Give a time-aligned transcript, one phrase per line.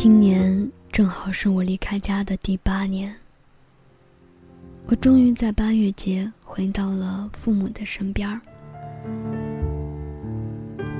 [0.00, 3.12] 今年正好是我离开家的第八年，
[4.86, 8.40] 我终于在八月节回到了父母的身边儿，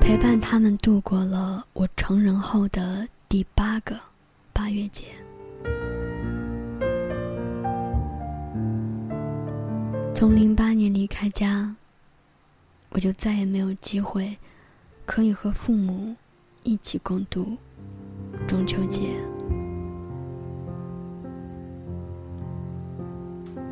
[0.01, 3.97] 陪伴他们度过了我成人后的第八个
[4.51, 5.05] 八月节。
[10.13, 11.73] 从零八年离开家，
[12.89, 14.35] 我就再也没有机会
[15.05, 16.13] 可以和父母
[16.63, 17.55] 一起共度。
[18.47, 19.13] 中秋节，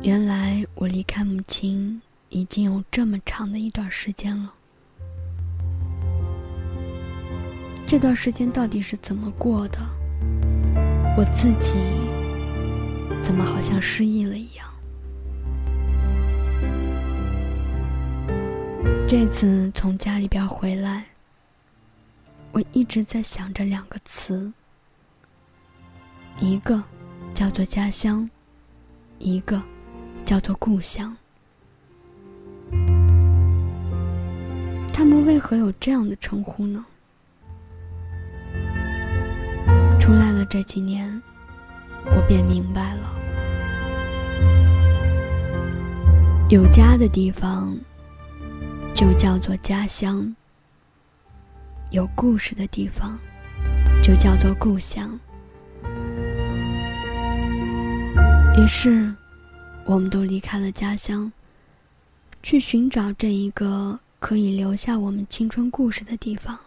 [0.02, 4.54] 原来我离开母亲已经有这么长的一段时间了。
[7.86, 9.80] 这段时间到底是怎么过的？
[11.16, 11.74] 我自己
[13.22, 14.68] 怎么好像失忆了一样？
[19.08, 21.06] 这次从家里边回来，
[22.52, 24.52] 我一直在想着两个词。
[26.40, 26.80] 一个
[27.34, 28.28] 叫做家乡，
[29.18, 29.60] 一个
[30.24, 31.16] 叫做故乡。
[34.92, 36.84] 他们为何有这样的称呼呢？
[39.98, 41.20] 出来了这几年，
[42.04, 43.16] 我便明白了：
[46.48, 47.76] 有家的地方
[48.94, 50.24] 就叫做家乡；
[51.90, 53.18] 有故事的地方
[54.00, 55.18] 就叫做故乡。
[58.58, 59.14] 于是，
[59.84, 61.30] 我们都离开了家乡，
[62.42, 66.58] 去寻找这一个可以留下我们青春故事的地方，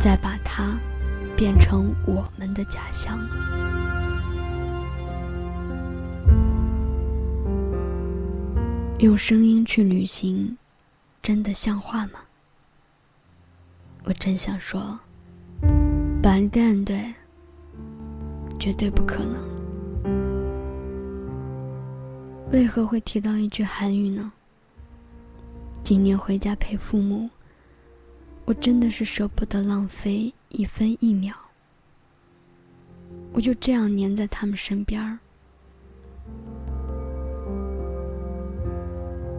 [0.00, 0.78] 再把它
[1.36, 3.18] 变成我们的家乡。
[8.98, 10.56] 用声音去旅行，
[11.22, 12.20] 真的像话吗？
[14.04, 14.98] 我真想说，
[16.22, 17.14] 板凳对，
[18.58, 19.59] 绝对不可能。
[22.52, 24.32] 为何会提到一句韩语呢？
[25.84, 27.30] 今年回家陪父母，
[28.44, 31.32] 我真的是舍不得浪费一分一秒，
[33.32, 35.16] 我就这样黏在他们身边儿。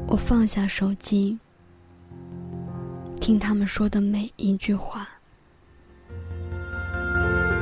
[0.08, 1.38] 我放下手机，
[3.20, 5.06] 听他们说的每一句话。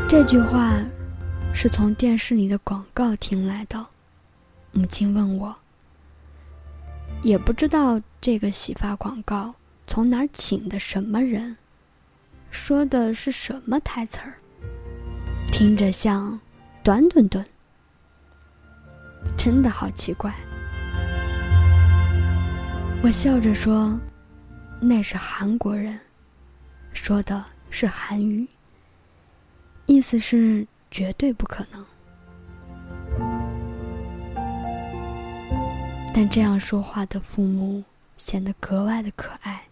[0.08, 0.80] 这句话
[1.56, 3.84] 是从电视里的广告听来的。
[4.72, 5.56] 母亲问我，
[7.22, 9.54] 也不知道这个洗发广告
[9.88, 11.58] 从哪儿请的什么人，
[12.52, 14.36] 说的是什么台词儿，
[15.52, 16.40] 听着像
[16.84, 17.44] “短短短”，
[19.36, 20.34] 真的好奇怪。
[23.02, 24.00] 我笑着说
[24.80, 26.00] ：“那是韩国人，
[26.94, 28.48] 说的是韩语，
[29.88, 31.84] 意思是绝对不可能。”
[36.22, 37.82] 但这样说话的父母
[38.18, 39.64] 显得格外的可爱。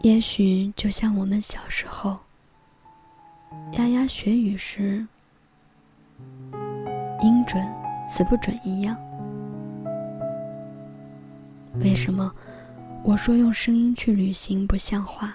[0.00, 2.18] 也许就像我们小时候，
[3.72, 5.06] 丫丫学语时，
[7.20, 7.62] 音准
[8.08, 8.96] 词不准一样。
[11.80, 12.34] 为什么？
[13.04, 15.34] 我说用声音去旅行不像话，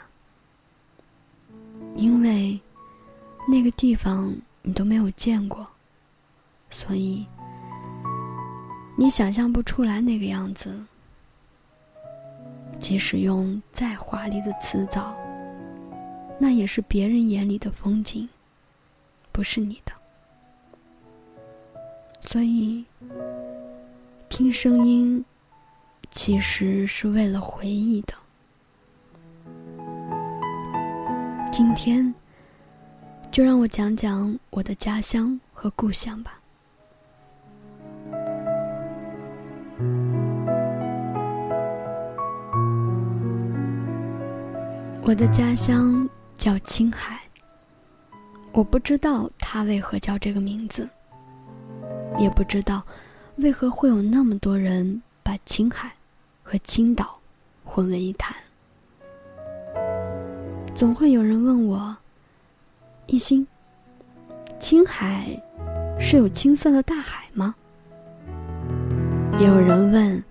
[1.96, 2.60] 因为
[3.48, 5.68] 那个地方你都没有见过，
[6.70, 7.26] 所以
[8.96, 10.80] 你想象不出来那个样子。
[12.80, 15.16] 即使用再华丽的词藻，
[16.38, 18.30] 那也是别人眼里的风景，
[19.32, 19.92] 不是你的。
[22.22, 22.86] 所以
[24.30, 25.26] 听声音。
[26.14, 28.14] 其实是为了回忆的。
[31.52, 32.14] 今天，
[33.32, 36.40] 就让我讲讲我的家乡和故乡吧。
[45.02, 46.08] 我的家乡
[46.38, 47.20] 叫青海，
[48.52, 50.88] 我不知道它为何叫这个名字，
[52.20, 52.86] 也不知道
[53.38, 55.92] 为何会有那么多人把青海。
[56.44, 57.18] 和青岛
[57.64, 58.36] 混为一谈，
[60.76, 61.98] 总会有人问我
[63.08, 63.48] ：“一心，
[64.60, 65.28] 青海
[66.00, 67.56] 是有青色的大海吗？”
[69.40, 70.24] 也有人问：“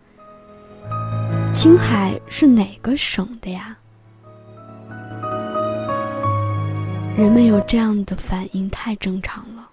[1.53, 3.77] 青海是哪个省的呀？”
[7.17, 9.69] 人们有这样的反应太正常了，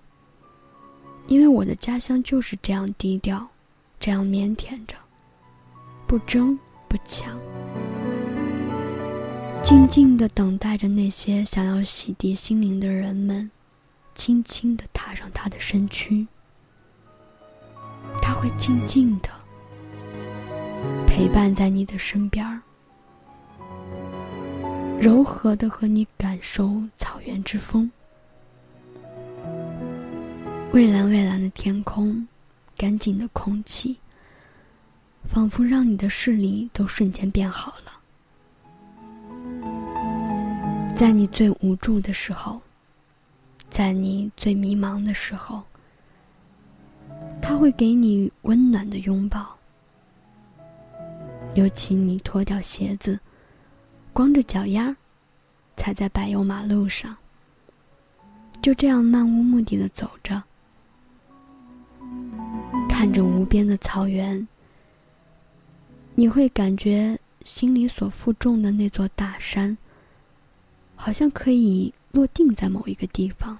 [1.27, 3.47] 因为我的家乡就是这样低调，
[3.99, 4.95] 这样腼腆着，
[6.09, 6.57] 不争
[6.87, 7.39] 不抢，
[9.61, 13.51] 静静的等待着那些想要洗涤心灵的人们，
[14.15, 16.27] 轻轻的踏上他的身躯。
[18.23, 19.29] 他会静静的
[21.05, 22.59] 陪伴在你的身边儿，
[24.99, 27.91] 柔和的和你感受草原之风。
[30.71, 32.27] 蔚蓝蔚蓝的天空，
[32.75, 33.99] 干净的空气，
[35.31, 37.91] 仿佛让你的视力都瞬间变好了。
[40.95, 42.59] 在你最无助的时候，
[43.69, 45.61] 在你最迷茫的时候，
[47.39, 49.55] 他会给你温暖的拥抱。
[51.53, 53.19] 尤其你脱掉鞋子，
[54.11, 54.95] 光着脚丫，
[55.77, 57.15] 踩在柏油马路上，
[58.63, 60.41] 就这样漫无目的的走着。
[62.89, 64.47] 看着无边的草原，
[66.19, 69.77] 你会感觉心里所负重的那座大山，
[70.93, 73.57] 好像可以落定在某一个地方。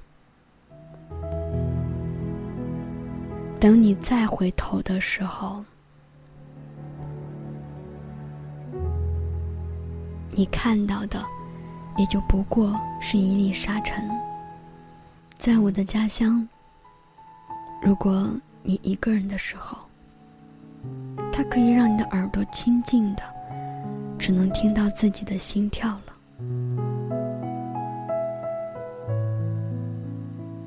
[3.62, 5.64] 等你再回头的时候，
[10.32, 11.24] 你看到的
[11.98, 14.06] 也就不过是一粒沙尘。
[15.38, 16.46] 在我的家乡，
[17.82, 18.30] 如果。
[18.62, 19.89] 你一个人的时候，
[21.42, 23.24] 它可以让你的耳朵清静的，
[24.18, 26.14] 只能听到自己的心跳了。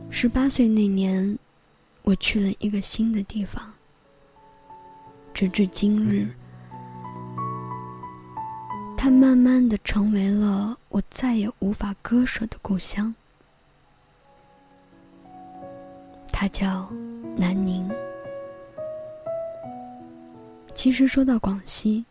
[0.08, 1.38] 十八岁那年，
[2.00, 3.70] 我去了一个新的地方，
[5.34, 6.26] 直至今日，
[8.96, 13.14] 它慢慢的成为了我再也无法割舍的故乡。
[16.28, 16.90] 它叫。
[17.36, 17.86] 南宁。
[20.74, 22.04] 其实说到广西，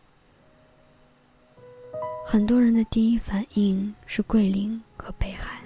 [2.24, 5.62] 很多人的第一反应是桂林和北海，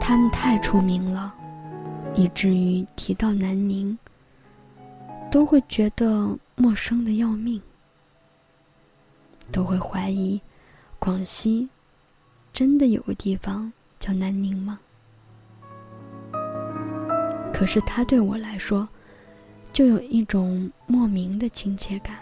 [0.00, 1.34] 他们太出名了，
[2.14, 3.98] 以至于提到南宁，
[5.30, 7.60] 都会觉得陌生的要命，
[9.50, 10.40] 都会怀疑，
[11.00, 11.68] 广西
[12.52, 14.78] 真的有个地方叫南宁吗？
[17.52, 18.88] 可是他对我来说，
[19.78, 22.16] 就有一种莫名的亲切感，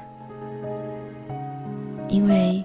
[2.10, 2.62] 因为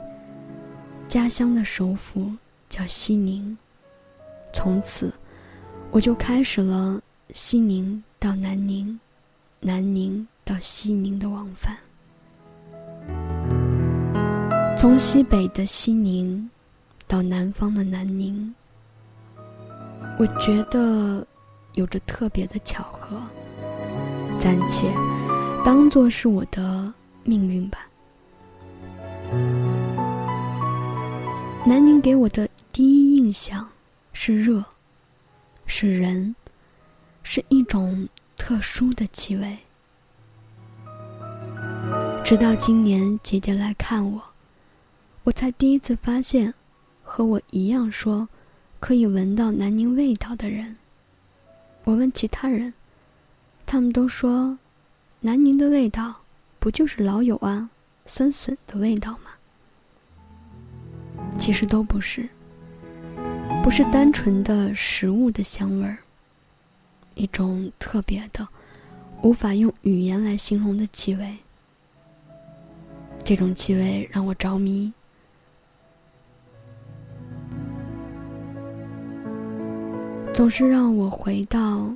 [1.08, 2.30] 家乡的首府
[2.68, 3.58] 叫西宁，
[4.52, 5.10] 从此
[5.92, 7.02] 我就开始了
[7.32, 9.00] 西宁到南宁、
[9.62, 11.78] 南宁到西宁的往返。
[14.78, 16.52] 从西北的西宁
[17.08, 18.54] 到南方的南宁，
[20.20, 21.26] 我觉得。
[21.76, 23.22] 有着特别的巧合，
[24.42, 24.92] 暂且
[25.64, 26.92] 当做是我的
[27.24, 27.88] 命运吧。
[31.64, 33.70] 南宁给我的第一印象
[34.14, 34.66] 是热，
[35.68, 36.36] 是人，
[37.22, 39.56] 是一种特殊的气味。
[42.26, 44.20] 直到今年姐姐来看我，
[45.24, 46.52] 我才第一次发现，
[47.04, 48.28] 和我一样说
[48.80, 50.78] 可以闻到南宁味道的人。
[51.84, 52.74] 我问其他人，
[53.72, 54.58] 他们都说，
[55.22, 56.14] 南宁的味道
[56.60, 57.70] 不就是老友啊，
[58.06, 59.32] 酸笋的味道吗？
[61.40, 62.28] 其实都不是，
[63.64, 66.00] 不是单纯的食物的香味儿，
[67.16, 68.46] 一种特别的、
[69.22, 71.38] 无法用语言来形容的气味。
[73.24, 74.92] 这种气味让我着迷。
[80.34, 81.96] 总是让我回到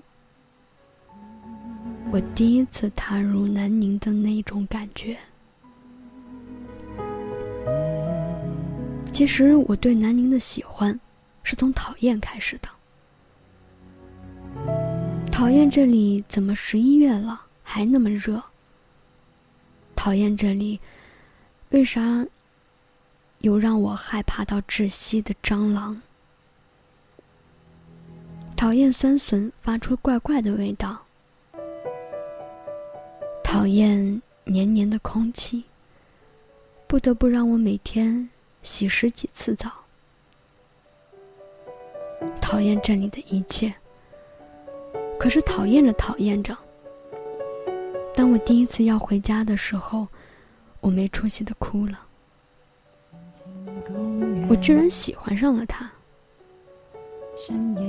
[2.11, 5.17] 我第一次踏入南宁的那种感觉。
[9.11, 10.97] 其实我对南宁的喜欢，
[11.43, 12.69] 是从讨厌开始的。
[15.31, 18.41] 讨厌这里怎么十一月了还那么热？
[19.95, 20.79] 讨厌这里
[21.69, 22.25] 为啥
[23.39, 26.01] 有让我害怕到窒息的蟑螂？
[28.55, 31.04] 讨厌酸笋发出怪怪的味道，
[33.55, 35.63] 讨厌黏黏的空气，
[36.87, 38.29] 不得不让我每天
[38.61, 39.71] 洗十几次澡。
[42.41, 43.73] 讨厌这里的一切，
[45.17, 46.53] 可是讨厌着讨厌着，
[48.13, 50.05] 当我第一次要回家的时候，
[50.81, 51.97] 我没出息的哭了。
[54.49, 55.89] 我居然喜欢上了他。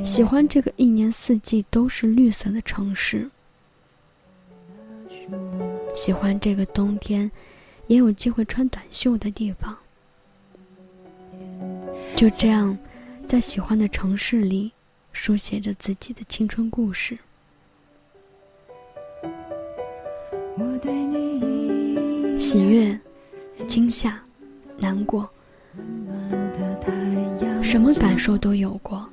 [0.05, 3.29] 喜欢这个一年四季都是绿色的城市，
[5.95, 7.31] 喜欢这个冬天
[7.87, 9.77] 也有机会穿短袖的地方。
[12.15, 12.77] 就这样，
[13.27, 14.73] 在喜欢的城市里，
[15.13, 17.17] 书写着自己的青春故事。
[22.39, 22.99] 喜悦、
[23.51, 24.23] 惊吓、
[24.79, 25.29] 难过，
[27.63, 29.09] 什么感受都有过。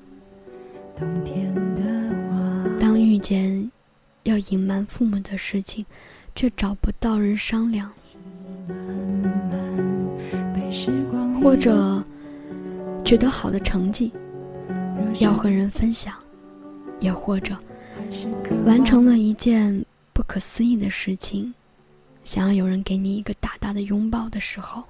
[4.23, 5.85] 要隐瞒父母的事情，
[6.33, 7.91] 却找不到人商量，
[11.41, 12.01] 或者
[13.03, 14.11] 取得好的成绩
[15.19, 16.13] 要和人分享，
[16.99, 17.57] 也或者
[18.65, 21.53] 完成了一件不可思议的事情，
[22.23, 24.83] 想要有人给你一个大大的拥抱的时候，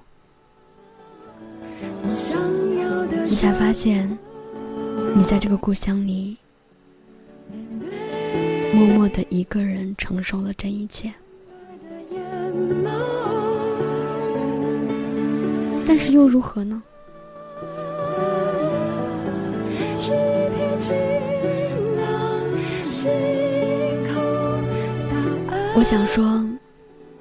[3.26, 4.16] 你才发现，
[5.16, 6.36] 你在这个故乡里。
[8.74, 11.14] 默默的一个人承受了这一切，
[15.86, 16.82] 但是又如何呢？
[25.76, 26.44] 我想说，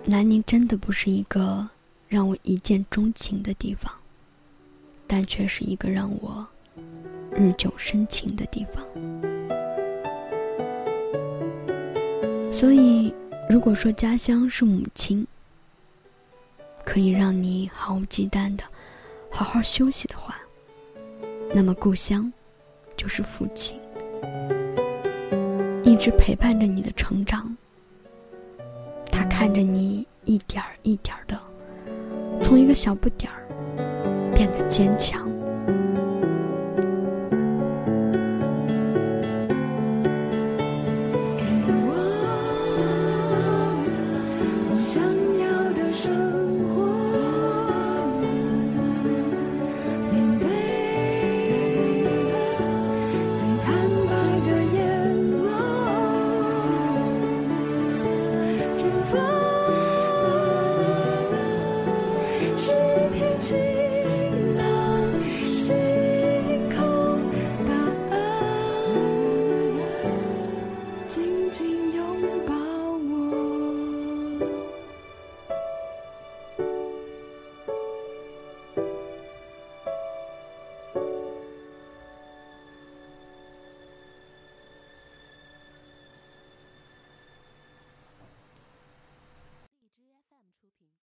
[0.05, 1.69] 南宁真的不是一个
[2.07, 3.93] 让我一见钟情的地方，
[5.05, 6.47] 但却是一个让我
[7.31, 8.83] 日久生情的地方。
[12.53, 13.11] 所以，
[13.49, 15.25] 如果说家乡是母亲，
[16.85, 18.63] 可以让你毫无忌惮的
[19.31, 20.39] 好好休息的话，
[21.51, 22.31] 那么故乡
[22.95, 23.81] 就是父亲，
[25.83, 27.57] 一直陪伴着你的成长。
[29.11, 31.37] 他看着你一点儿一点儿的
[32.43, 33.47] 从一个小不点儿
[34.35, 35.32] 变得坚强。